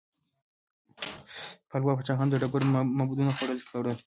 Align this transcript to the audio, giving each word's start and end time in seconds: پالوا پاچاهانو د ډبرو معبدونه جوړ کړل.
پالوا 1.69 1.91
پاچاهانو 1.97 2.31
د 2.31 2.35
ډبرو 2.41 2.65
معبدونه 2.97 3.31
جوړ 3.39 3.57
کړل. 3.69 3.97